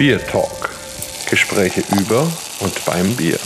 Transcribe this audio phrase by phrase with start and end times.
[0.00, 0.70] Bier Talk.
[1.28, 2.22] Gespräche über
[2.60, 3.38] und beim Bier.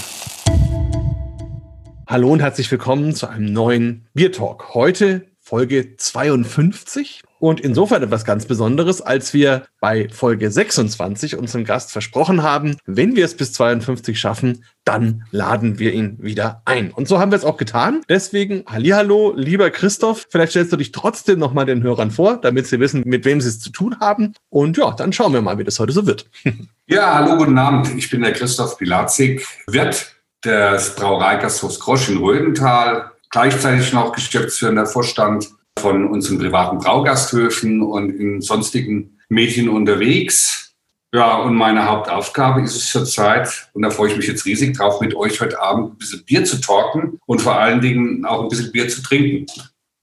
[2.07, 4.73] Hallo und herzlich willkommen zu einem neuen Bier Talk.
[4.73, 11.93] Heute Folge 52 und insofern etwas ganz Besonderes, als wir bei Folge 26 unserem Gast
[11.93, 16.91] versprochen haben, wenn wir es bis 52 schaffen, dann laden wir ihn wieder ein.
[16.91, 18.01] Und so haben wir es auch getan.
[18.09, 22.81] Deswegen, Hallihallo, lieber Christoph, vielleicht stellst du dich trotzdem nochmal den Hörern vor, damit sie
[22.81, 24.33] wissen, mit wem sie es zu tun haben.
[24.49, 26.31] Und ja, dann schauen wir mal, wie das heute so wird.
[26.87, 27.95] Ja, hallo, guten Abend.
[27.97, 30.15] Ich bin der Christoph Pilatzig, Wirt
[30.45, 38.41] des Brauereigastros Grosch in Rödental, gleichzeitig noch geschäftsführender Vorstand von unseren privaten Braugasthöfen und in
[38.41, 40.73] sonstigen Medien unterwegs.
[41.13, 45.01] Ja, und meine Hauptaufgabe ist es zurzeit, und da freue ich mich jetzt riesig drauf,
[45.01, 48.49] mit euch heute Abend ein bisschen Bier zu talken und vor allen Dingen auch ein
[48.49, 49.47] bisschen Bier zu trinken.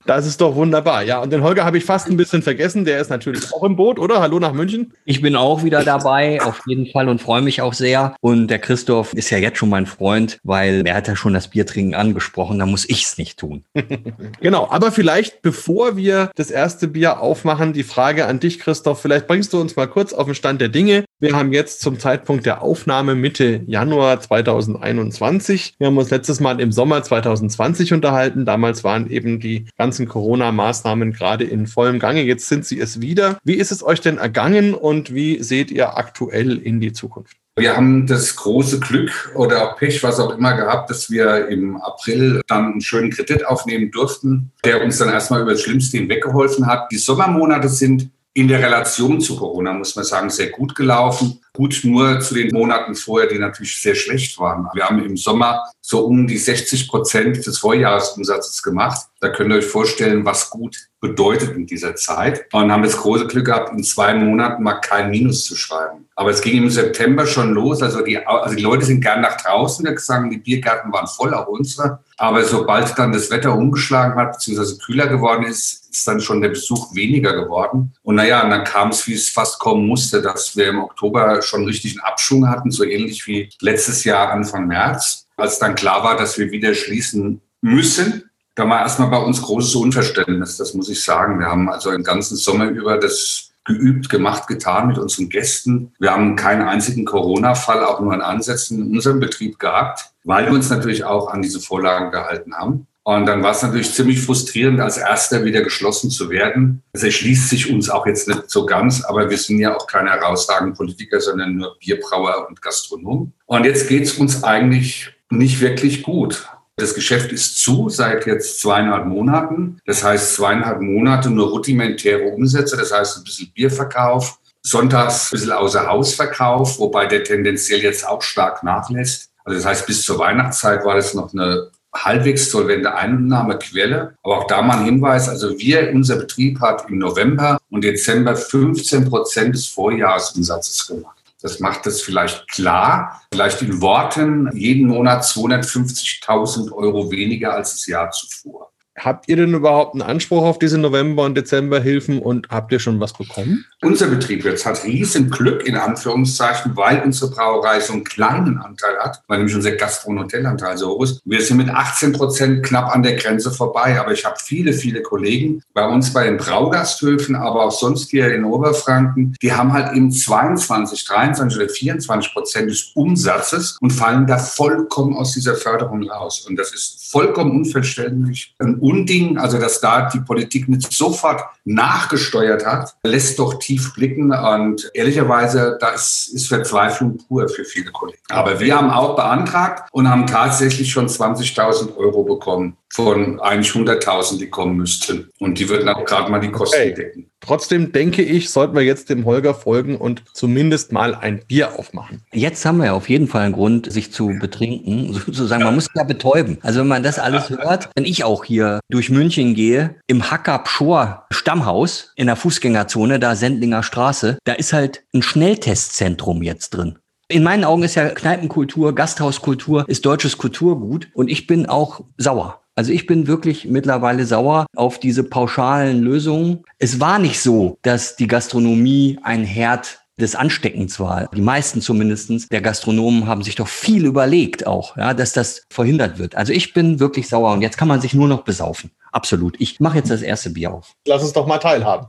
[0.04, 1.04] Das ist doch wunderbar.
[1.04, 2.84] Ja, und den Holger habe ich fast ein bisschen vergessen.
[2.84, 4.20] Der ist natürlich auch im Boot, oder?
[4.20, 4.92] Hallo nach München.
[5.04, 8.16] Ich bin auch wieder dabei, auf jeden Fall, und freue mich auch sehr.
[8.20, 11.48] Und der Christoph ist ja jetzt schon mein Freund, weil er hat ja schon das
[11.48, 12.58] Biertrinken angesprochen.
[12.58, 13.64] Da muss ich es nicht tun.
[14.40, 19.00] genau, aber vielleicht, bevor wir das erste Bier aufmachen, die Frage an dich, Christoph.
[19.00, 21.04] Vielleicht bringst du uns mal kurz auf den Stand der Dinge.
[21.20, 25.74] Wir haben jetzt zum Zeitpunkt der Aufnahme Mitte Januar 2021.
[25.78, 28.44] Wir haben uns letztes Mal im Sommer 2020 unterhalten.
[28.44, 32.22] Damals waren eben die ganzen Corona-Maßnahmen gerade in vollem Gange.
[32.22, 33.36] Jetzt sind sie es wieder.
[33.44, 37.36] Wie ist es euch denn ergangen und wie seht ihr aktuell in die Zukunft?
[37.56, 42.40] Wir haben das große Glück oder Pech, was auch immer gehabt, dass wir im April
[42.46, 46.90] dann einen schönen Kredit aufnehmen durften, der uns dann erstmal über das Schlimmste hinweggeholfen hat.
[46.90, 51.40] Die Sommermonate sind in der Relation zu Corona, muss man sagen, sehr gut gelaufen.
[51.54, 54.68] Gut nur zu den Monaten vorher, die natürlich sehr schlecht waren.
[54.72, 59.06] Wir haben im Sommer so um die 60 Prozent des Vorjahresumsatzes gemacht.
[59.20, 62.46] Da könnt ihr euch vorstellen, was gut bedeutet in dieser Zeit.
[62.52, 66.06] Und haben das große Glück gehabt, in zwei Monaten mal kein Minus zu schreiben.
[66.16, 67.82] Aber es ging im September schon los.
[67.82, 70.30] Also die, also die Leute sind gern nach draußen gegangen.
[70.30, 71.98] Die Biergärten waren voll, auch unsere.
[72.16, 76.48] Aber sobald dann das Wetter umgeschlagen hat, beziehungsweise kühler geworden ist, ist dann schon der
[76.48, 77.92] Besuch weniger geworden.
[78.02, 81.42] Und naja, und dann kam es, wie es fast kommen musste, dass wir im Oktober
[81.42, 85.26] schon richtig einen Abschwung hatten, so ähnlich wie letztes Jahr Anfang März.
[85.36, 89.74] Als dann klar war, dass wir wieder schließen müssen, da war erstmal bei uns großes
[89.76, 91.38] Unverständnis, das muss ich sagen.
[91.38, 95.92] Wir haben also den ganzen Sommer über das geübt, gemacht, getan mit unseren Gästen.
[95.98, 100.52] Wir haben keinen einzigen Corona-Fall, auch nur an Ansätzen in unserem Betrieb gehabt, weil wir
[100.52, 102.86] uns natürlich auch an diese Vorlagen gehalten haben.
[103.04, 106.82] Und dann war es natürlich ziemlich frustrierend, als Erster wieder geschlossen zu werden.
[106.92, 110.10] Es erschließt sich uns auch jetzt nicht so ganz, aber wir sind ja auch keine
[110.10, 113.32] herausragenden Politiker, sondern nur Bierbrauer und Gastronomen.
[113.46, 116.48] Und jetzt geht es uns eigentlich nicht wirklich gut.
[116.76, 119.78] Das Geschäft ist zu seit jetzt zweieinhalb Monaten.
[119.84, 125.52] Das heißt zweieinhalb Monate nur rudimentäre Umsätze, das heißt ein bisschen Bierverkauf, sonntags ein bisschen
[125.52, 129.30] außer Hausverkauf, wobei der tendenziell jetzt auch stark nachlässt.
[129.44, 134.14] Also das heißt, bis zur Weihnachtszeit war das noch eine halbwegs solvente Einnahmequelle.
[134.22, 138.36] Aber auch da mal ein Hinweis, also wir, unser Betrieb hat im November und Dezember
[138.36, 141.18] 15 Prozent des Vorjahresumsatzes gemacht.
[141.42, 147.86] Das macht es vielleicht klar, vielleicht in Worten, jeden Monat 250.000 Euro weniger als das
[147.86, 148.71] Jahr zuvor.
[148.98, 153.00] Habt ihr denn überhaupt einen Anspruch auf diese November- und Dezemberhilfen und habt ihr schon
[153.00, 153.64] was bekommen?
[153.80, 158.98] Unser Betrieb jetzt hat riesen Glück in Anführungszeichen, weil unsere Brauerei so einen kleinen Anteil
[158.98, 161.22] hat, weil nämlich unser Gastro- und Hotelanteil so hoch ist.
[161.24, 165.00] Wir sind mit 18 Prozent knapp an der Grenze vorbei, aber ich habe viele, viele
[165.00, 169.96] Kollegen bei uns bei den Braugasthöfen, aber auch sonst hier in Oberfranken, die haben halt
[169.96, 176.08] eben 22, 23 oder 24 Prozent des Umsatzes und fallen da vollkommen aus dieser Förderung
[176.08, 176.46] raus.
[176.46, 178.54] Und das ist vollkommen unverständlich.
[178.82, 184.90] Unding, also dass da die Politik nicht sofort nachgesteuert hat, lässt doch tief blicken und
[184.92, 188.18] ehrlicherweise, das ist Verzweiflung pur für viele Kollegen.
[188.28, 194.38] Aber wir haben auch beantragt und haben tatsächlich schon 20.000 Euro bekommen von eigentlich 100.000,
[194.38, 195.30] die kommen müssten.
[195.38, 196.94] Und die würden auch gerade mal die Kosten okay.
[196.94, 197.30] decken.
[197.40, 202.22] Trotzdem denke ich, sollten wir jetzt dem Holger folgen und zumindest mal ein Bier aufmachen.
[202.32, 205.64] Jetzt haben wir ja auf jeden Fall einen Grund, sich zu betrinken, sozusagen.
[205.64, 206.58] Man muss ja betäuben.
[206.60, 210.68] Also wenn man das alles hört, wenn ich auch hier durch München gehe, im Hackab
[210.68, 216.98] Shore Stammhaus in der Fußgängerzone, da Sendlinger Straße, da ist halt ein Schnelltestzentrum jetzt drin.
[217.28, 222.61] In meinen Augen ist ja Kneipenkultur, Gasthauskultur, ist deutsches Kulturgut und ich bin auch sauer.
[222.74, 226.64] Also ich bin wirklich mittlerweile sauer auf diese pauschalen Lösungen.
[226.78, 231.28] Es war nicht so, dass die Gastronomie ein Herd des Ansteckens war.
[231.34, 236.18] Die meisten zumindestens der Gastronomen haben sich doch viel überlegt auch, ja, dass das verhindert
[236.18, 236.34] wird.
[236.34, 238.90] Also ich bin wirklich sauer und jetzt kann man sich nur noch besaufen.
[239.10, 239.56] Absolut.
[239.58, 240.94] Ich mache jetzt das erste Bier auf.
[241.06, 242.06] Lass uns doch mal teilhaben.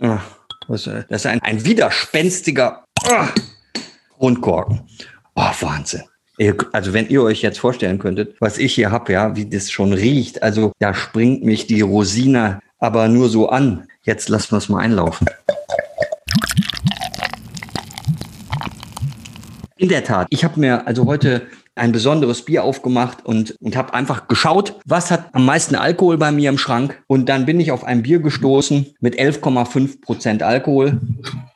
[0.00, 0.22] Ach,
[0.68, 2.84] das ist ein, ein widerspenstiger.
[3.04, 3.32] Ach,
[4.20, 4.82] Rundkorken.
[5.34, 6.02] Oh, Wahnsinn.
[6.72, 9.92] Also wenn ihr euch jetzt vorstellen könntet, was ich hier habe, ja, wie das schon
[9.92, 13.88] riecht, also da springt mich die Rosine aber nur so an.
[14.02, 15.26] Jetzt lassen wir es mal einlaufen.
[19.76, 21.42] In der Tat, ich habe mir also heute
[21.74, 26.32] ein besonderes Bier aufgemacht und, und habe einfach geschaut, was hat am meisten Alkohol bei
[26.32, 27.02] mir im Schrank.
[27.06, 31.00] Und dann bin ich auf ein Bier gestoßen mit 11,5 Prozent Alkohol.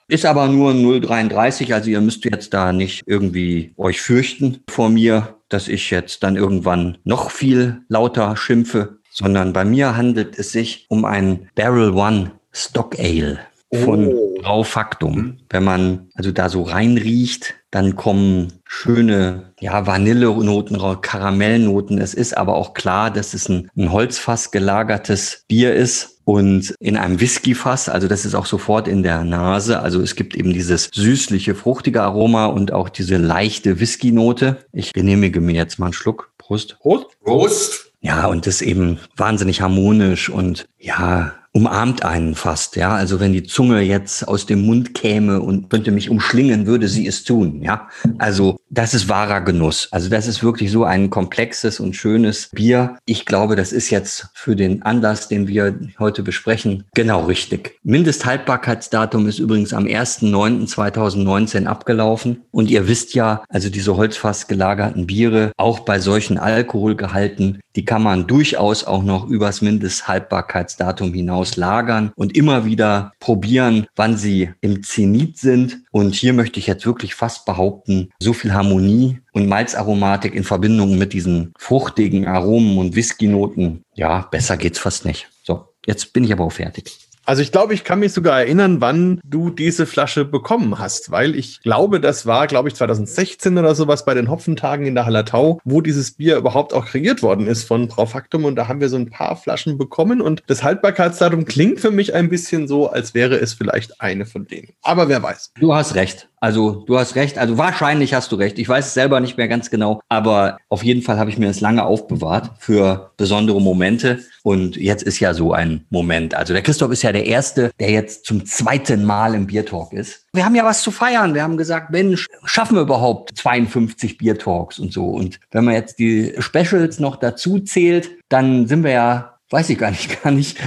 [0.09, 5.37] Ist aber nur 0,33, also ihr müsst jetzt da nicht irgendwie euch fürchten vor mir,
[5.49, 10.87] dass ich jetzt dann irgendwann noch viel lauter schimpfe, sondern bei mir handelt es sich
[10.89, 13.41] um ein Barrel One Stock Ale
[13.73, 14.35] von oh.
[14.43, 15.39] Braufaktum.
[15.49, 21.99] Wenn man also da so reinriecht, dann kommen schöne ja, Vanillenoten, Karamellnoten.
[21.99, 26.97] Es ist aber auch klar, dass es ein, ein Holzfass gelagertes Bier ist und in
[26.97, 27.89] einem Whiskyfass.
[27.89, 29.81] Also das ist auch sofort in der Nase.
[29.81, 34.59] Also es gibt eben dieses süßliche, fruchtige Aroma und auch diese leichte Whisky-Note.
[34.73, 36.33] Ich genehmige mir jetzt mal einen Schluck.
[36.39, 36.79] Prost.
[36.81, 37.07] Prost.
[37.25, 37.93] Prost.
[38.01, 42.95] Ja, und das eben wahnsinnig harmonisch und ja, umarmt einen fast, ja.
[42.95, 47.07] Also wenn die Zunge jetzt aus dem Mund käme und könnte mich umschlingen, würde sie
[47.07, 47.89] es tun, ja.
[48.19, 49.89] Also das ist wahrer Genuss.
[49.91, 52.97] Also das ist wirklich so ein komplexes und schönes Bier.
[53.05, 57.79] Ich glaube, das ist jetzt für den Anlass, den wir heute besprechen, genau richtig.
[57.83, 62.45] Mindesthaltbarkeitsdatum ist übrigens am 1.9.2019 abgelaufen.
[62.51, 68.03] Und ihr wisst ja, also diese Holzfass gelagerten Biere, auch bei solchen Alkoholgehalten, die kann
[68.03, 74.83] man durchaus auch noch übers Mindesthaltbarkeitsdatum hinaus auslagern und immer wieder probieren, wann sie im
[74.83, 75.83] Zenit sind.
[75.91, 80.99] Und hier möchte ich jetzt wirklich fast behaupten, so viel Harmonie und Malzaromatik in Verbindung
[80.99, 83.85] mit diesen fruchtigen Aromen und Whisky-Noten.
[83.95, 85.29] Ja, besser geht's fast nicht.
[85.43, 87.09] So, jetzt bin ich aber auch fertig.
[87.25, 91.37] Also ich glaube, ich kann mich sogar erinnern, wann du diese Flasche bekommen hast, weil
[91.37, 95.61] ich glaube, das war, glaube ich, 2016 oder sowas bei den Hopfentagen in der Hallertau,
[95.65, 98.97] wo dieses Bier überhaupt auch kreiert worden ist von Braufaktum und da haben wir so
[98.97, 103.37] ein paar Flaschen bekommen und das Haltbarkeitsdatum klingt für mich ein bisschen so, als wäre
[103.37, 104.71] es vielleicht eine von denen.
[104.83, 105.53] Aber wer weiß.
[105.61, 106.29] Du hast recht.
[106.43, 107.39] Also du hast recht.
[107.39, 108.59] Also wahrscheinlich hast du recht.
[108.59, 111.47] Ich weiß es selber nicht mehr ganz genau, aber auf jeden Fall habe ich mir
[111.47, 114.19] das lange aufbewahrt für besondere Momente.
[114.43, 116.35] Und jetzt ist ja so ein Moment.
[116.35, 120.27] Also der Christoph ist ja der Erste, der jetzt zum zweiten Mal im Biertalk ist.
[120.33, 121.35] Wir haben ja was zu feiern.
[121.35, 125.11] Wir haben gesagt, Mensch, schaffen wir überhaupt 52 Biertalks und so.
[125.11, 129.79] Und wenn man jetzt die Specials noch dazu zählt, dann sind wir ja weiß ich
[129.79, 130.59] gar nicht, gar nicht,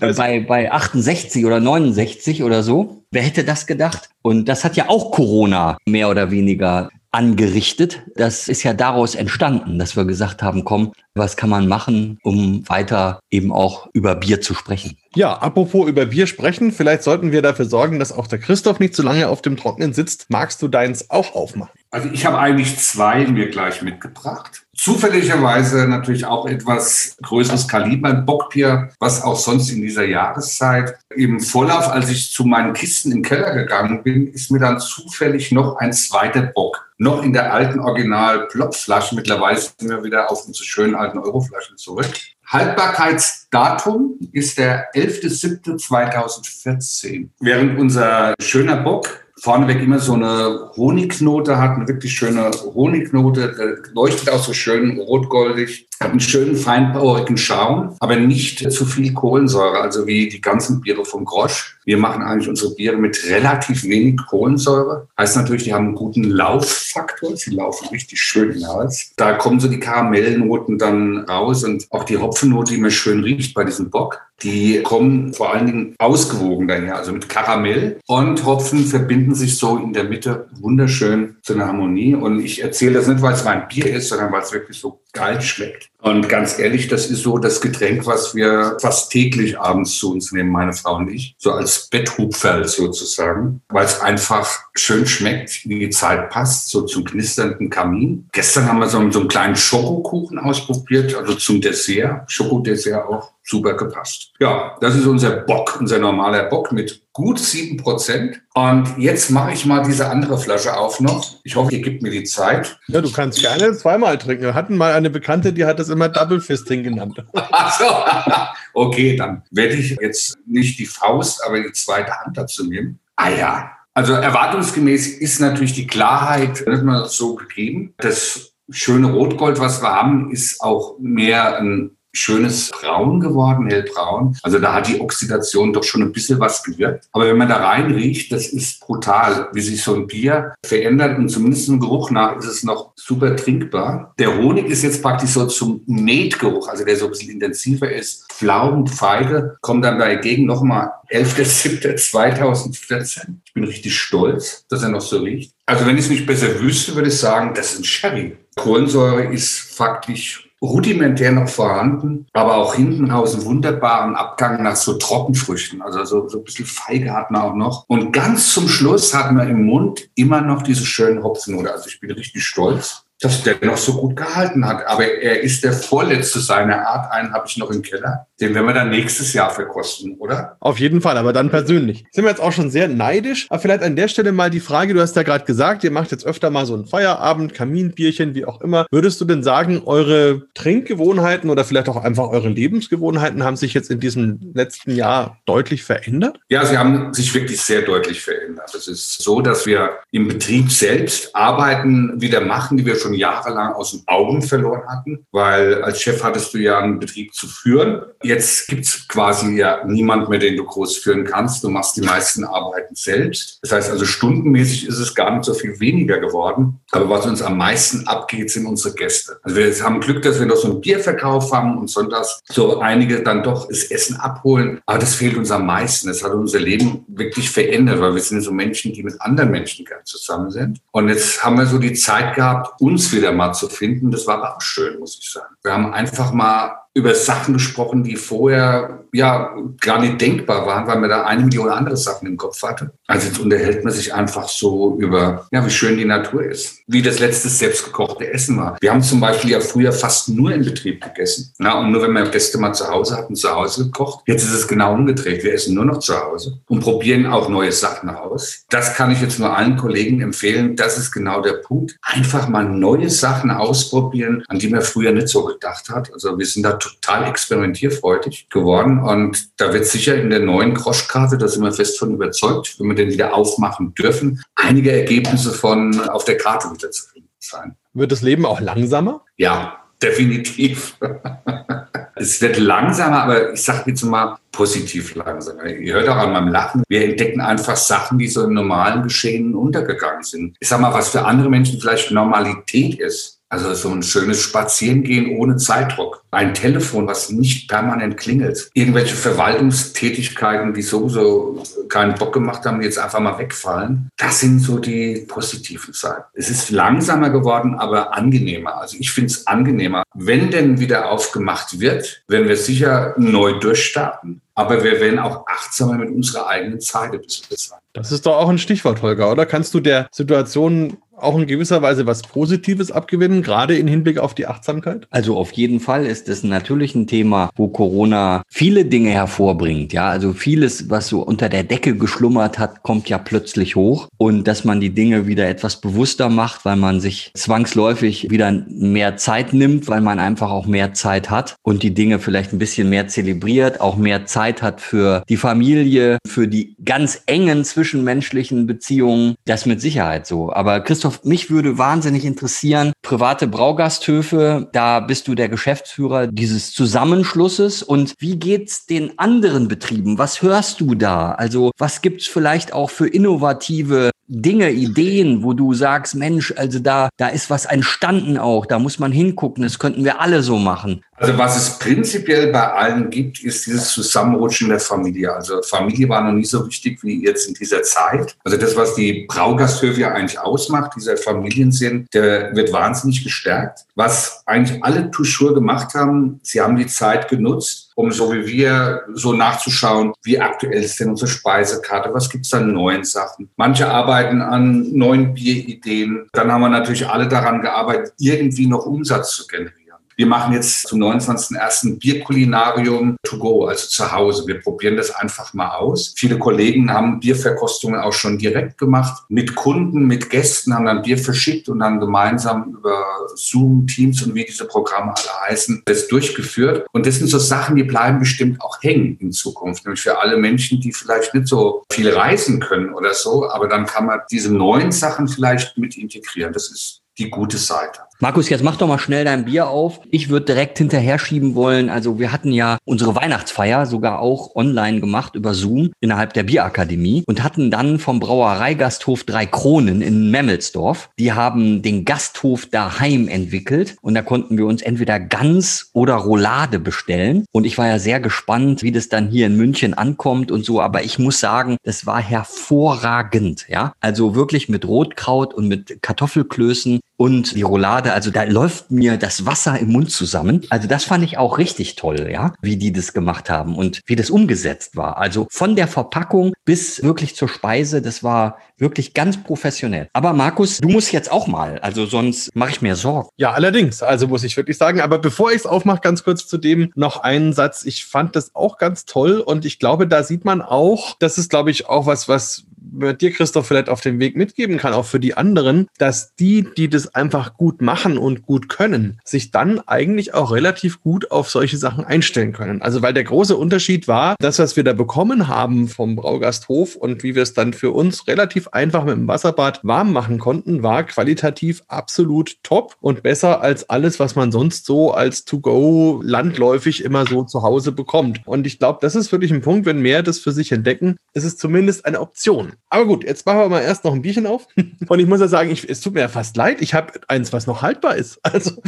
[0.00, 3.04] bei, bei 68 oder 69 oder so.
[3.10, 4.08] Wer hätte das gedacht?
[4.22, 8.02] Und das hat ja auch Corona mehr oder weniger angerichtet.
[8.16, 12.68] Das ist ja daraus entstanden, dass wir gesagt haben, komm, was kann man machen, um
[12.68, 14.98] weiter eben auch über Bier zu sprechen?
[15.14, 18.96] Ja, apropos über Bier sprechen, vielleicht sollten wir dafür sorgen, dass auch der Christoph nicht
[18.96, 20.26] zu lange auf dem Trocknen sitzt.
[20.28, 21.70] Magst du deins auch aufmachen?
[21.92, 24.66] Also ich habe eigentlich zwei mir gleich mitgebracht.
[24.76, 31.38] Zufälligerweise natürlich auch etwas größeres Kaliber, ein Bockbier, was auch sonst in dieser Jahreszeit im
[31.38, 35.76] Vorlauf, als ich zu meinen Kisten im Keller gegangen bin, ist mir dann zufällig noch
[35.76, 39.14] ein zweiter Bock, noch in der alten Original Plopflasche.
[39.14, 42.08] Mittlerweile sind wir wieder auf unsere schönen alten Euroflaschen zurück.
[42.46, 47.28] Haltbarkeitsdatum ist der 11.07.2014.
[47.40, 54.30] Während unser schöner Bock vorneweg immer so eine Honignote hat, eine wirklich schöne Honignote, leuchtet
[54.30, 60.06] auch so schön rotgoldig, hat einen schönen feinporigen Schaum, aber nicht zu viel Kohlensäure, also
[60.06, 61.78] wie die ganzen Biere vom Grosch.
[61.84, 65.08] Wir machen eigentlich unsere Biere mit relativ wenig Kohlensäure.
[65.18, 69.12] Heißt natürlich, die haben einen guten Lauffaktor, sie laufen richtig schön hinaus.
[69.16, 73.52] Da kommen so die Karamellnoten dann raus und auch die Hopfennote, die mir schön riecht
[73.52, 74.22] bei diesem Bock.
[74.42, 79.76] Die kommen vor allen Dingen ausgewogen daher, also mit Karamell und Hopfen verbinden sich so
[79.78, 82.14] in der Mitte wunderschön zu einer Harmonie.
[82.14, 85.00] Und ich erzähle das nicht, weil es mein Bier ist, sondern weil es wirklich so
[85.14, 85.88] geil schmeckt.
[86.02, 90.32] Und ganz ehrlich, das ist so das Getränk, was wir fast täglich abends zu uns
[90.32, 91.34] nehmen, meine Frau und ich.
[91.38, 97.04] So als Betthupferl sozusagen, weil es einfach schön schmeckt, wie die Zeit passt, so zum
[97.04, 98.28] knisternden Kamin.
[98.32, 102.30] Gestern haben wir so, so einen kleinen Schokokuchen ausprobiert, also zum Dessert.
[102.30, 104.32] Schokodessert auch super gepasst.
[104.40, 108.42] Ja, das ist unser Bock, unser normaler Bock mit gut sieben Prozent.
[108.54, 111.36] Und jetzt mache ich mal diese andere Flasche auf noch.
[111.44, 112.78] Ich hoffe, ihr gebt mir die Zeit.
[112.88, 114.42] Ja, du kannst gerne zweimal trinken.
[114.42, 117.24] Wir hatten mal eine Bekannte, die hat das immer Double Fisting genannt.
[117.34, 117.84] Ach so.
[118.76, 122.98] Okay, dann werde ich jetzt nicht die Faust, aber die zweite Hand dazu nehmen.
[123.14, 123.70] Ah ja.
[123.94, 127.94] Also erwartungsgemäß ist natürlich die Klarheit nicht mal so gegeben.
[127.98, 134.36] Das schöne Rotgold, was wir haben, ist auch mehr ein schönes Braun geworden, hellbraun.
[134.42, 137.06] Also da hat die Oxidation doch schon ein bisschen was gewirkt.
[137.12, 141.18] Aber wenn man da rein riecht, das ist brutal, wie sich so ein Bier verändert
[141.18, 144.14] und zumindest im Geruch nach ist es noch super trinkbar.
[144.18, 148.30] Der Honig ist jetzt praktisch so zum Nähtgeruch, also der so ein bisschen intensiver ist.
[148.32, 153.38] Pflaumen, Feige kommen dann dagegen nochmal 11.07.2014.
[153.44, 155.52] Ich bin richtig stolz, dass er noch so riecht.
[155.66, 158.36] Also wenn ich es nicht besser wüsste, würde ich sagen, das ist ein Sherry.
[158.56, 164.94] Kohlensäure ist faktisch rudimentär noch vorhanden, aber auch hinten raus einen wunderbaren Abgang nach so
[164.94, 165.82] Trockenfrüchten.
[165.82, 167.84] Also so, so ein bisschen Feige hat man auch noch.
[167.88, 171.72] Und ganz zum Schluss hat man im Mund immer noch diese schönen Hopfennote.
[171.72, 174.86] Also ich bin richtig stolz dass der noch so gut gehalten hat.
[174.86, 177.10] Aber er ist der vorletzte seiner Art.
[177.12, 178.26] Einen habe ich noch im Keller.
[178.40, 180.56] Den werden wir dann nächstes Jahr verkosten, oder?
[180.58, 182.04] Auf jeden Fall, aber dann persönlich.
[182.10, 183.46] Sind wir jetzt auch schon sehr neidisch.
[183.48, 186.10] Aber vielleicht an der Stelle mal die Frage, du hast ja gerade gesagt, ihr macht
[186.10, 188.86] jetzt öfter mal so ein Feierabend, Kaminbierchen, wie auch immer.
[188.90, 193.90] Würdest du denn sagen, eure Trinkgewohnheiten oder vielleicht auch einfach eure Lebensgewohnheiten haben sich jetzt
[193.90, 196.40] in diesem letzten Jahr deutlich verändert?
[196.48, 198.74] Ja, sie haben sich wirklich sehr deutlich verändert.
[198.74, 203.74] Es ist so, dass wir im Betrieb selbst Arbeiten wieder machen, die wir schon jahrelang
[203.74, 208.02] aus den Augen verloren hatten, weil als Chef hattest du ja einen Betrieb zu führen.
[208.34, 211.62] Jetzt gibt es quasi ja niemand mehr, den du groß führen kannst.
[211.62, 213.60] Du machst die meisten Arbeiten selbst.
[213.62, 216.80] Das heißt also, stundenmäßig ist es gar nicht so viel weniger geworden.
[216.90, 219.38] Aber was uns am meisten abgeht, sind unsere Gäste.
[219.44, 223.22] Also wir haben Glück, dass wir noch so einen Bierverkauf haben und sonntags so einige
[223.22, 224.80] dann doch das Essen abholen.
[224.84, 226.08] Aber das fehlt uns am meisten.
[226.08, 229.84] Das hat unser Leben wirklich verändert, weil wir sind so Menschen, die mit anderen Menschen
[229.84, 230.80] gern zusammen sind.
[230.90, 234.10] Und jetzt haben wir so die Zeit gehabt, uns wieder mal zu finden.
[234.10, 235.54] Das war aber auch schön, muss ich sagen.
[235.62, 240.98] Wir haben einfach mal über Sachen gesprochen, die vorher ja gar nicht denkbar waren, weil
[240.98, 242.92] man da eine Million andere Sachen im Kopf hatte.
[243.08, 247.02] Also jetzt unterhält man sich einfach so über, ja, wie schön die Natur ist, wie
[247.02, 248.76] das letzte selbstgekochte Essen war.
[248.80, 251.52] Wir haben zum Beispiel ja früher fast nur im Betrieb gegessen.
[251.58, 254.22] Na, und nur wenn wir Gäste mal zu Hause hatten, zu Hause gekocht.
[254.26, 255.42] Jetzt ist es genau umgedreht.
[255.42, 258.64] Wir essen nur noch zu Hause und probieren auch neue Sachen aus.
[258.70, 260.76] Das kann ich jetzt nur allen Kollegen empfehlen.
[260.76, 261.96] Das ist genau der Punkt.
[262.02, 266.12] Einfach mal neue Sachen ausprobieren, an die man früher nicht so gedacht hat.
[266.12, 269.00] Also wir sind da total experimentierfreudig geworden.
[269.00, 272.88] Und da wird sicher in der neuen Groschkarte, da sind wir fest von überzeugt, wenn
[272.88, 277.76] wir den wieder aufmachen dürfen, einige Ergebnisse von auf der Karte wieder zu finden sein.
[277.92, 279.22] Wird das Leben auch langsamer?
[279.36, 280.96] Ja, definitiv.
[282.16, 285.66] es wird langsamer, aber ich sage jetzt mal positiv langsamer.
[285.66, 286.82] Ihr hört auch an meinem Lachen.
[286.88, 290.56] Wir entdecken einfach Sachen, die so im normalen Geschehen untergegangen sind.
[290.60, 295.36] Ich sag mal, was für andere Menschen vielleicht Normalität ist, also so ein schönes Spazierengehen
[295.38, 296.24] ohne Zeitdruck.
[296.32, 298.68] Ein Telefon, was nicht permanent klingelt.
[298.74, 304.08] Irgendwelche Verwaltungstätigkeiten, die sowieso keinen Bock gemacht haben, jetzt einfach mal wegfallen.
[304.16, 306.24] Das sind so die positiven Seiten.
[306.34, 308.80] Es ist langsamer geworden, aber angenehmer.
[308.80, 310.02] Also ich finde es angenehmer.
[310.14, 314.40] Wenn denn wieder aufgemacht wird, werden wir sicher neu durchstarten.
[314.56, 317.78] Aber wir werden auch achtsamer mit unserer eigenen Zeit sein.
[317.92, 319.46] Das ist doch auch ein Stichwort, Holger, oder?
[319.46, 324.34] Kannst du der Situation auch in gewisser Weise was Positives abgewinnen, gerade im Hinblick auf
[324.34, 325.06] die Achtsamkeit?
[325.10, 329.92] Also auf jeden Fall ist es natürlich ein Thema, wo Corona viele Dinge hervorbringt.
[329.92, 334.46] Ja, also vieles, was so unter der Decke geschlummert hat, kommt ja plötzlich hoch und
[334.48, 339.52] dass man die Dinge wieder etwas bewusster macht, weil man sich zwangsläufig wieder mehr Zeit
[339.52, 343.08] nimmt, weil man einfach auch mehr Zeit hat und die Dinge vielleicht ein bisschen mehr
[343.08, 349.34] zelebriert, auch mehr Zeit hat für die Familie, für die ganz engen zwischenmenschlichen Beziehungen.
[349.44, 350.52] Das mit Sicherheit so.
[350.52, 356.72] Aber Christoph Christoph, mich würde wahnsinnig interessieren, private Braugasthöfe, da bist du der Geschäftsführer dieses
[356.72, 360.16] Zusammenschlusses und wie geht's den anderen Betrieben?
[360.16, 361.32] Was hörst du da?
[361.32, 367.10] Also, was gibt's vielleicht auch für innovative Dinge, Ideen, wo du sagst, Mensch, also da,
[367.18, 371.02] da ist was entstanden auch, da muss man hingucken, das könnten wir alle so machen.
[371.16, 375.32] Also was es prinzipiell bei allen gibt, ist dieses Zusammenrutschen der Familie.
[375.32, 378.36] Also Familie war noch nie so wichtig wie jetzt in dieser Zeit.
[378.44, 383.80] Also das, was die Braugasthöfe ja eigentlich ausmacht, dieser Familiensinn, der wird wahnsinnig gestärkt.
[383.94, 389.02] Was eigentlich alle Touchur gemacht haben, sie haben die Zeit genutzt, um so wie wir
[389.12, 393.50] so nachzuschauen, wie aktuell ist denn unsere Speisekarte, was gibt's da neuen Sachen.
[393.56, 396.28] Manche arbeiten an neuen Bierideen.
[396.32, 399.83] Dann haben wir natürlich alle daran gearbeitet, irgendwie noch Umsatz zu generieren.
[400.16, 401.98] Wir machen jetzt zum 29.01.
[401.98, 404.46] Bierkulinarium to go, also zu Hause.
[404.46, 406.14] Wir probieren das einfach mal aus.
[406.16, 409.24] Viele Kollegen haben Bierverkostungen auch schon direkt gemacht.
[409.28, 413.04] Mit Kunden, mit Gästen haben dann Bier verschickt und dann gemeinsam über
[413.34, 416.86] Zoom, Teams und wie diese Programme alle heißen, das durchgeführt.
[416.92, 419.84] Und das sind so Sachen, die bleiben bestimmt auch hängen in Zukunft.
[419.84, 423.50] Nämlich für alle Menschen, die vielleicht nicht so viel reisen können oder so.
[423.50, 426.52] Aber dann kann man diese neuen Sachen vielleicht mit integrieren.
[426.52, 428.00] Das ist die gute Seite.
[428.20, 430.00] Markus, jetzt mach doch mal schnell dein Bier auf.
[430.10, 431.90] Ich würde direkt hinterher schieben wollen.
[431.90, 437.24] Also wir hatten ja unsere Weihnachtsfeier sogar auch online gemacht über Zoom innerhalb der Bierakademie
[437.26, 441.10] und hatten dann vom Brauereigasthof Drei Kronen in Memmelsdorf.
[441.18, 446.78] Die haben den Gasthof daheim entwickelt und da konnten wir uns entweder Gans oder Roulade
[446.78, 447.44] bestellen.
[447.50, 450.80] Und ich war ja sehr gespannt, wie das dann hier in München ankommt und so.
[450.80, 453.66] Aber ich muss sagen, das war hervorragend.
[453.68, 459.16] Ja, also wirklich mit Rotkraut und mit Kartoffelklößen und die Roulade, also da läuft mir
[459.16, 460.62] das Wasser im Mund zusammen.
[460.70, 464.16] Also das fand ich auch richtig toll, ja, wie die das gemacht haben und wie
[464.16, 465.18] das umgesetzt war.
[465.18, 470.08] Also von der Verpackung bis wirklich zur Speise, das war wirklich ganz professionell.
[470.12, 473.28] Aber Markus, du musst jetzt auch mal, also sonst mache ich mir Sorgen.
[473.36, 476.58] Ja, allerdings, also muss ich wirklich sagen, aber bevor ich es aufmache, ganz kurz zu
[476.58, 477.84] dem noch einen Satz.
[477.84, 481.50] Ich fand das auch ganz toll und ich glaube, da sieht man auch, das ist,
[481.50, 485.20] glaube ich, auch was, was dir, Christoph, vielleicht auf den Weg mitgeben kann, auch für
[485.20, 490.34] die anderen, dass die, die das einfach gut machen und gut können, sich dann eigentlich
[490.34, 492.82] auch relativ gut auf solche Sachen einstellen können.
[492.82, 497.22] Also weil der große Unterschied war, das, was wir da bekommen haben vom Braugasthof und
[497.22, 501.04] wie wir es dann für uns relativ einfach mit dem Wasserbad warm machen konnten, war
[501.04, 507.26] qualitativ absolut top und besser als alles, was man sonst so als To-Go landläufig immer
[507.26, 508.40] so zu Hause bekommt.
[508.44, 511.44] Und ich glaube, das ist wirklich ein Punkt, wenn mehr das für sich entdecken, ist
[511.44, 512.73] es zumindest eine Option.
[512.88, 514.66] Aber gut, jetzt machen wir mal erst noch ein Bierchen auf.
[515.08, 516.80] Und ich muss ja sagen, ich, es tut mir ja fast leid.
[516.80, 518.38] Ich habe eins, was noch haltbar ist.
[518.42, 518.82] Also,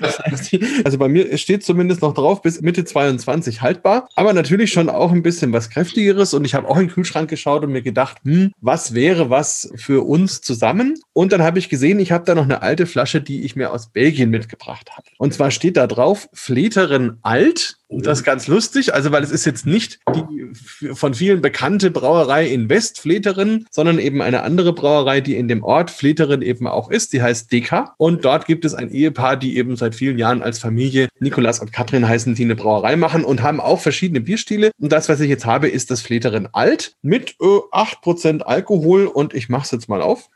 [0.84, 4.08] also bei mir steht zumindest noch drauf bis Mitte 22 haltbar.
[4.16, 6.34] Aber natürlich schon auch ein bisschen was kräftigeres.
[6.34, 9.70] Und ich habe auch in den Kühlschrank geschaut und mir gedacht, hm, was wäre was
[9.76, 10.98] für uns zusammen?
[11.12, 13.72] Und dann habe ich gesehen, ich habe da noch eine alte Flasche, die ich mir
[13.72, 15.06] aus Belgien mitgebracht habe.
[15.18, 19.30] Und zwar steht da drauf Fleteren Alt und das ist ganz lustig, also weil es
[19.30, 20.45] ist jetzt nicht die
[20.92, 25.90] von vielen bekannte Brauerei in Westfleteren, sondern eben eine andere Brauerei, die in dem Ort
[25.90, 27.12] Fleteren eben auch ist.
[27.12, 27.94] Die heißt Deka.
[27.98, 31.72] Und dort gibt es ein Ehepaar, die eben seit vielen Jahren als Familie, Nikolas und
[31.72, 34.70] Katrin heißen, die eine Brauerei machen und haben auch verschiedene Bierstile.
[34.78, 39.06] Und das, was ich jetzt habe, ist das Fleteren Alt mit äh, 8% Alkohol.
[39.06, 40.28] Und ich mache es jetzt mal auf.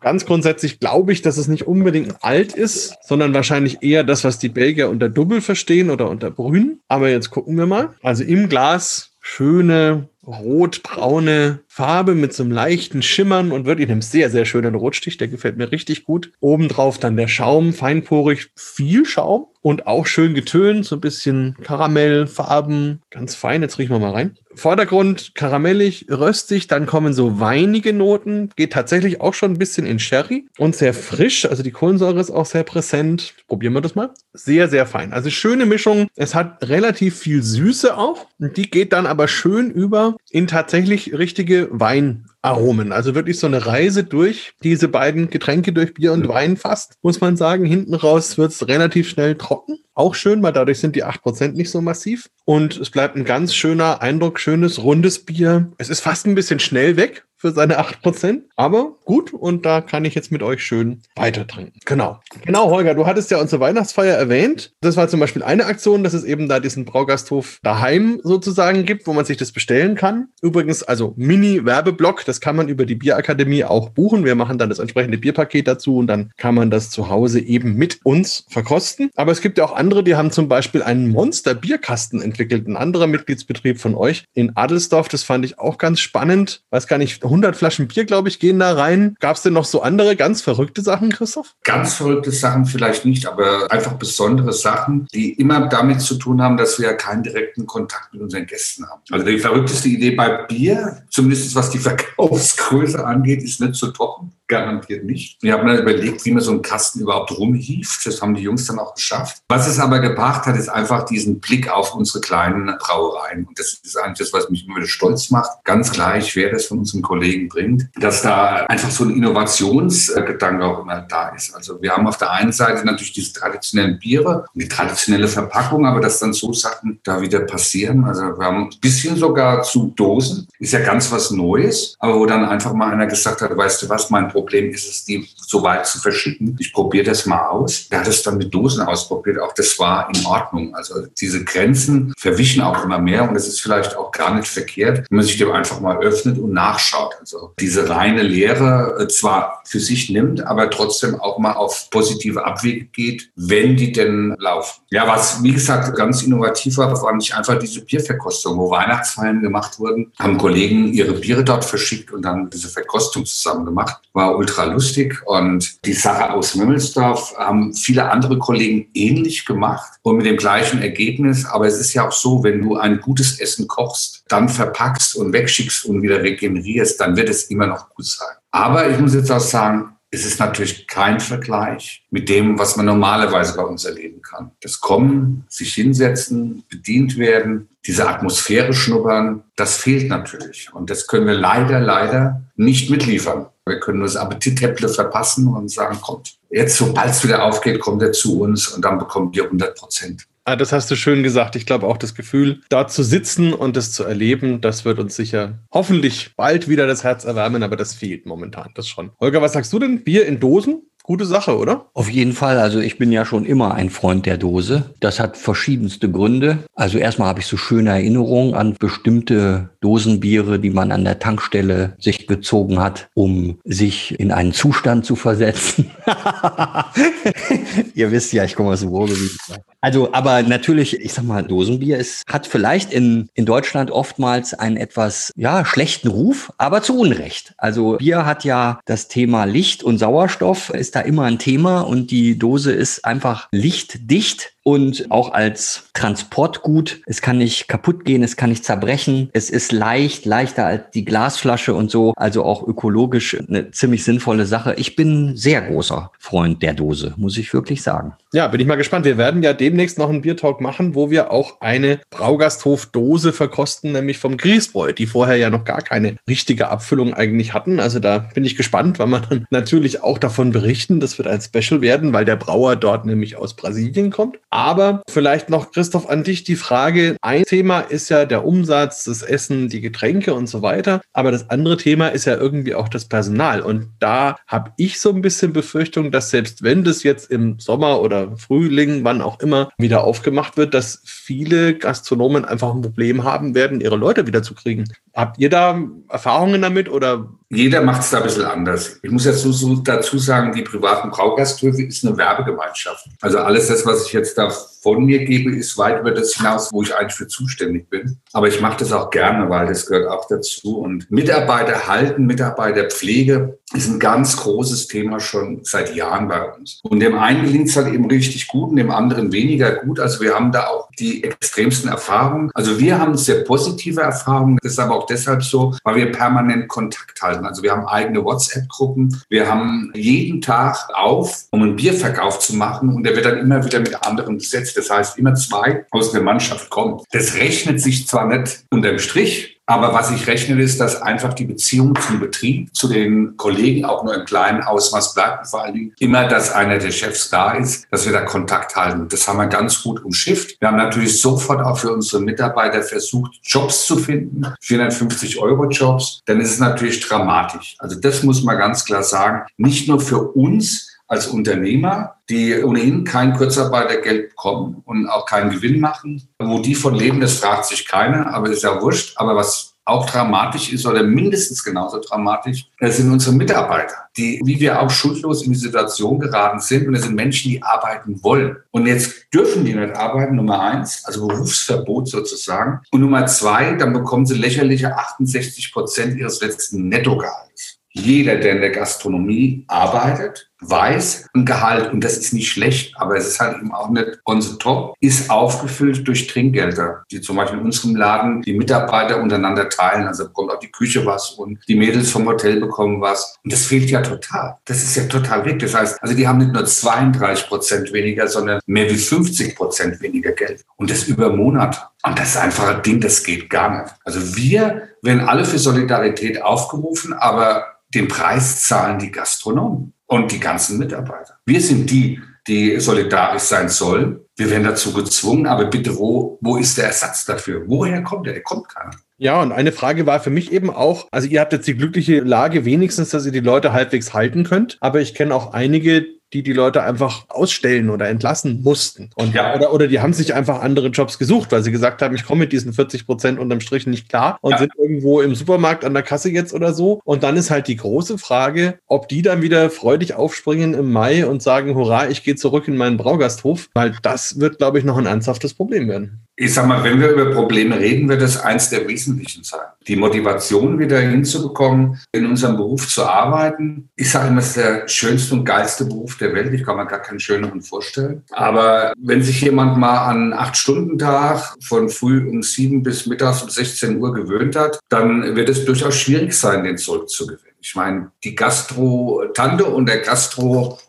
[0.00, 4.38] Ganz grundsätzlich glaube ich, dass es nicht unbedingt alt ist, sondern wahrscheinlich eher das, was
[4.38, 6.80] die Belgier unter Double verstehen oder unter Brün.
[6.88, 7.94] Aber jetzt gucken wir mal.
[8.02, 14.30] Also im Glas schöne rotbraune Farbe mit so einem leichten Schimmern und wirklich einem sehr,
[14.30, 15.16] sehr schönen Rotstich.
[15.16, 16.32] Der gefällt mir richtig gut.
[16.40, 23.00] Obendrauf dann der Schaum, feinporig, viel Schaum und auch schön getönt, so ein bisschen Karamellfarben,
[23.10, 23.62] ganz fein.
[23.62, 24.36] Jetzt riechen wir mal rein.
[24.54, 29.98] Vordergrund karamellig, röstig, dann kommen so weinige Noten, geht tatsächlich auch schon ein bisschen in
[29.98, 33.34] Sherry und sehr frisch, also die Kohlensäure ist auch sehr präsent.
[33.46, 34.10] Probieren wir das mal.
[34.32, 35.12] Sehr, sehr fein.
[35.12, 36.08] Also schöne Mischung.
[36.16, 41.16] Es hat relativ viel Süße auch und die geht dann aber schön über in tatsächlich
[41.16, 42.92] richtige Weinaromen.
[42.92, 47.20] Also wirklich so eine Reise durch diese beiden Getränke, durch Bier und Wein fast, muss
[47.20, 47.64] man sagen.
[47.64, 49.78] Hinten raus wird es relativ schnell trocken.
[49.94, 52.28] Auch schön, weil dadurch sind die 8% nicht so massiv.
[52.44, 55.70] Und es bleibt ein ganz schöner Eindruck, schönes, rundes Bier.
[55.78, 58.42] Es ist fast ein bisschen schnell weg für seine 8%.
[58.56, 61.78] Aber gut, und da kann ich jetzt mit euch schön weiter trinken.
[61.84, 62.20] Genau.
[62.44, 64.72] Genau, Holger, du hattest ja unsere Weihnachtsfeier erwähnt.
[64.80, 69.06] Das war zum Beispiel eine Aktion, dass es eben da diesen Braugasthof daheim sozusagen gibt,
[69.06, 70.28] wo man sich das bestellen kann.
[70.42, 74.24] Übrigens, also Mini-Werbeblock, das kann man über die Bierakademie auch buchen.
[74.24, 77.74] Wir machen dann das entsprechende Bierpaket dazu und dann kann man das zu Hause eben
[77.74, 79.10] mit uns verkosten.
[79.14, 82.66] Aber es gibt ja auch andere, die haben zum Beispiel einen Monster-Bierkasten entwickelt.
[82.66, 85.08] Ein anderer Mitgliedsbetrieb von euch in Adelsdorf.
[85.08, 86.62] Das fand ich auch ganz spannend.
[86.70, 89.16] Weiß gar nicht, 100 Flaschen Bier, glaube ich, gehen da rein.
[89.20, 91.54] Gab es denn noch so andere ganz verrückte Sachen, Christoph?
[91.64, 96.56] Ganz verrückte Sachen vielleicht nicht, aber einfach besondere Sachen, die immer damit zu tun haben,
[96.56, 99.02] dass wir keinen direkten Kontakt mit unseren Gästen haben.
[99.10, 104.32] Also die verrückteste Idee bei Bier, zumindest was die Verkaufsgröße angeht, ist nicht zu toppen.
[104.48, 105.42] Garantiert nicht.
[105.42, 108.06] Wir haben dann überlegt, wie man so einen Kasten überhaupt rumhieft.
[108.06, 109.42] Das haben die Jungs dann auch geschafft.
[109.48, 113.44] Was es aber gebracht hat, ist einfach diesen Blick auf unsere kleinen Brauereien.
[113.44, 115.50] Und das ist eigentlich das, was mich immer wieder stolz macht.
[115.64, 120.80] Ganz gleich, wer das von unseren Kollegen bringt, dass da einfach so ein Innovationsgedanke auch
[120.80, 121.54] immer da ist.
[121.54, 125.84] Also wir haben auf der einen Seite natürlich diese traditionellen Biere und die traditionelle Verpackung,
[125.84, 128.04] aber dass dann so Sachen da wieder passieren.
[128.04, 130.48] Also wir haben ein bisschen sogar zu Dosen.
[130.58, 131.96] Ist ja ganz was Neues.
[131.98, 135.04] Aber wo dann einfach mal einer gesagt hat, weißt du was, mein Problem ist es,
[135.04, 136.56] die so weit zu verschicken.
[136.60, 137.88] Ich probiere das mal aus.
[137.88, 139.40] Der hat es dann mit Dosen ausprobiert.
[139.40, 140.74] Auch das war in Ordnung.
[140.74, 145.06] Also diese Grenzen verwischen auch immer mehr und es ist vielleicht auch gar nicht verkehrt,
[145.10, 147.16] wenn man sich dem einfach mal öffnet und nachschaut.
[147.20, 152.44] Also diese reine Lehre äh, zwar für sich nimmt, aber trotzdem auch mal auf positive
[152.44, 154.82] Abwege geht, wenn die denn laufen.
[154.90, 159.78] Ja, was wie gesagt ganz innovativ war, war nicht einfach diese Bierverkostung, wo Weihnachtsfeiern gemacht
[159.78, 163.96] wurden, haben Kollegen ihre Biere dort verschickt und dann diese Verkostung zusammen gemacht.
[164.12, 165.20] War war ultra lustig.
[165.26, 170.82] Und die Sache aus Mümmelsdorf haben viele andere Kollegen ähnlich gemacht und mit dem gleichen
[170.82, 171.46] Ergebnis.
[171.46, 175.32] Aber es ist ja auch so, wenn du ein gutes Essen kochst, dann verpackst und
[175.32, 178.36] wegschickst und wieder regenerierst, dann wird es immer noch gut sein.
[178.50, 182.86] Aber ich muss jetzt auch sagen, es ist natürlich kein Vergleich mit dem, was man
[182.86, 184.52] normalerweise bei uns erleben kann.
[184.62, 190.72] Das Kommen, sich hinsetzen, bedient werden, diese Atmosphäre schnuppern, das fehlt natürlich.
[190.72, 193.46] Und das können wir leider, leider nicht mitliefern.
[193.68, 198.12] Wir können das Appetithäpple verpassen und sagen, kommt, jetzt, sobald es wieder aufgeht, kommt er
[198.12, 200.26] zu uns und dann bekommt ihr 100 Prozent.
[200.44, 201.56] Ah, das hast du schön gesagt.
[201.56, 205.14] Ich glaube auch das Gefühl, da zu sitzen und das zu erleben, das wird uns
[205.14, 209.10] sicher hoffentlich bald wieder das Herz erwärmen, aber das fehlt momentan, das schon.
[209.20, 210.04] Holger, was sagst du denn?
[210.04, 210.88] Bier in Dosen?
[211.08, 211.86] Gute Sache, oder?
[211.94, 212.58] Auf jeden Fall.
[212.58, 214.90] Also ich bin ja schon immer ein Freund der Dose.
[215.00, 216.58] Das hat verschiedenste Gründe.
[216.74, 221.94] Also erstmal habe ich so schöne Erinnerungen an bestimmte Dosenbiere, die man an der Tankstelle
[221.98, 225.90] sich gezogen hat, um sich in einen Zustand zu versetzen.
[227.94, 229.38] Ihr wisst ja, ich komme aus dem Ruhrgebiet.
[229.80, 234.76] Also, aber natürlich, ich sag mal, Dosenbier ist, hat vielleicht in, in Deutschland oftmals einen
[234.76, 237.54] etwas, ja, schlechten Ruf, aber zu Unrecht.
[237.58, 242.10] Also, Bier hat ja das Thema Licht und Sauerstoff ist da immer ein Thema und
[242.10, 247.00] die Dose ist einfach lichtdicht und auch als Transportgut.
[247.06, 249.30] Es kann nicht kaputt gehen, es kann nicht zerbrechen.
[249.32, 252.12] Es ist leicht, leichter als die Glasflasche und so.
[252.16, 254.74] Also auch ökologisch eine ziemlich sinnvolle Sache.
[254.76, 258.12] Ich bin sehr großer Freund der Dose, muss ich wirklich sagen.
[258.34, 259.06] Ja, bin ich mal gespannt.
[259.06, 264.18] Wir werden ja demnächst noch einen Biertalk machen, wo wir auch eine Braugasthof-Dose verkosten, nämlich
[264.18, 267.80] vom Griesbräu, die vorher ja noch gar keine richtige Abfüllung eigentlich hatten.
[267.80, 271.00] Also da bin ich gespannt, weil man dann natürlich auch davon berichten.
[271.00, 274.38] Das wird ein Special werden, weil der Brauer dort nämlich aus Brasilien kommt.
[274.58, 277.16] Aber vielleicht noch, Christoph, an dich die Frage.
[277.22, 281.00] Ein Thema ist ja der Umsatz, das Essen, die Getränke und so weiter.
[281.12, 283.60] Aber das andere Thema ist ja irgendwie auch das Personal.
[283.60, 288.00] Und da habe ich so ein bisschen Befürchtung, dass selbst wenn das jetzt im Sommer
[288.00, 293.54] oder Frühling, wann auch immer, wieder aufgemacht wird, dass viele Gastronomen einfach ein Problem haben
[293.54, 294.92] werden, ihre Leute wieder zu kriegen.
[295.14, 298.98] Habt ihr da Erfahrungen damit oder jeder macht es da ein bisschen anders.
[299.02, 303.06] Ich muss jetzt so, dazu sagen, die privaten Braugasthöfe ist eine Werbegemeinschaft.
[303.22, 306.70] Also alles das, was ich jetzt da von mir gebe, ist weit über das hinaus,
[306.72, 308.18] wo ich eigentlich für zuständig bin.
[308.34, 310.78] Aber ich mache das auch gerne, weil das gehört auch dazu.
[310.78, 316.80] Und Mitarbeiter halten, Mitarbeiterpflege ist ein ganz großes Thema schon seit Jahren bei uns.
[316.82, 320.00] Und dem einen gelingt es halt eben richtig gut und dem anderen weniger gut.
[320.00, 322.50] Also wir haben da auch die extremsten Erfahrungen.
[322.54, 324.58] Also wir haben sehr positive Erfahrungen.
[324.62, 327.44] Das ist aber auch deshalb so, weil wir permanent Kontakt halten.
[327.44, 329.22] Also wir haben eigene WhatsApp-Gruppen.
[329.28, 332.88] Wir haben jeden Tag auf, um einen Bierverkauf zu machen.
[332.94, 334.76] Und der wird dann immer wieder mit anderen besetzt.
[334.76, 337.00] Das heißt, immer zwei aus der Mannschaft kommen.
[337.12, 341.44] Das rechnet sich zwar nicht unterm Strich, aber was ich rechne, ist, dass einfach die
[341.44, 345.46] Beziehung zum Betrieb, zu den Kollegen auch nur im kleinen Ausmaß bleibt.
[345.46, 349.08] Vor allen Dingen immer, dass einer der Chefs da ist, dass wir da Kontakt halten.
[349.10, 350.58] Das haben wir ganz gut umschifft.
[350.58, 354.46] Wir haben natürlich sofort auch für unsere Mitarbeiter versucht, Jobs zu finden.
[354.62, 356.22] 450 Euro Jobs.
[356.24, 357.76] Dann ist es natürlich dramatisch.
[357.78, 359.42] Also das muss man ganz klar sagen.
[359.58, 365.80] Nicht nur für uns, als Unternehmer, die ohnehin kein Kurzarbeitergeld bekommen und auch keinen Gewinn
[365.80, 366.28] machen.
[366.38, 369.14] Wo die von leben, das fragt sich keiner, aber ist ja wurscht.
[369.16, 374.60] Aber was auch dramatisch ist oder mindestens genauso dramatisch, das sind unsere Mitarbeiter, die, wie
[374.60, 376.86] wir auch schuldlos in die Situation geraten sind.
[376.86, 378.58] Und das sind Menschen, die arbeiten wollen.
[378.70, 382.80] Und jetzt dürfen die nicht arbeiten, Nummer eins, also Berufsverbot sozusagen.
[382.90, 387.78] Und Nummer zwei, dann bekommen sie lächerliche 68 Prozent ihres letzten Nettogehalts.
[387.90, 393.16] Jeder, der in der Gastronomie arbeitet, weiß, ein Gehalt, und das ist nicht schlecht, aber
[393.16, 397.36] es ist halt eben auch nicht on the top, ist aufgefüllt durch Trinkgelder, die zum
[397.36, 400.06] Beispiel in unserem Laden die Mitarbeiter untereinander teilen.
[400.06, 403.36] Also bekommt auch die Küche was und die Mädels vom Hotel bekommen was.
[403.44, 404.56] Und das fehlt ja total.
[404.64, 405.58] Das ist ja total weg.
[405.60, 410.00] Das heißt, also die haben nicht nur 32 Prozent weniger, sondern mehr wie 50 Prozent
[410.00, 410.64] weniger Geld.
[410.76, 411.78] Und das über Monate.
[412.02, 413.94] Und das ist einfach ein Ding, das geht gar nicht.
[414.04, 420.40] Also wir werden alle für Solidarität aufgerufen, aber den Preis zahlen die Gastronomen und die
[420.40, 421.38] ganzen Mitarbeiter.
[421.46, 424.20] Wir sind die, die solidarisch sein sollen.
[424.36, 427.62] Wir werden dazu gezwungen, aber bitte, wo, wo ist der Ersatz dafür?
[427.66, 428.32] Woher kommt der?
[428.32, 428.92] Der kommt keiner.
[429.18, 432.20] Ja, und eine Frage war für mich eben auch, also ihr habt jetzt die glückliche
[432.20, 436.42] Lage wenigstens, dass ihr die Leute halbwegs halten könnt, aber ich kenne auch einige, die
[436.42, 439.10] die Leute einfach ausstellen oder entlassen mussten.
[439.14, 439.54] Und, ja.
[439.54, 442.40] oder, oder die haben sich einfach andere Jobs gesucht, weil sie gesagt haben, ich komme
[442.40, 444.58] mit diesen 40 Prozent unterm Strich nicht klar und ja.
[444.58, 447.00] sind irgendwo im Supermarkt an der Kasse jetzt oder so.
[447.04, 451.26] Und dann ist halt die große Frage, ob die dann wieder freudig aufspringen im Mai
[451.26, 454.98] und sagen, hurra, ich gehe zurück in meinen Braugasthof, weil das wird, glaube ich, noch
[454.98, 456.27] ein ernsthaftes Problem werden.
[456.40, 459.66] Ich sag mal, wenn wir über Probleme reden, wird das eins der wesentlichen sein.
[459.88, 463.88] Die Motivation wieder hinzubekommen, in unserem Beruf zu arbeiten.
[463.96, 466.54] Ich sage immer, es ist der schönste und geilste Beruf der Welt.
[466.54, 468.22] Ich kann mir gar keinen schöneren vorstellen.
[468.30, 473.42] Aber wenn sich jemand mal an acht Stunden Tag von früh um sieben bis mittags
[473.42, 477.48] um 16 Uhr gewöhnt hat, dann wird es durchaus schwierig sein, den zurückzugewinnen.
[477.60, 480.02] Ich meine, die Gastro-Tante und der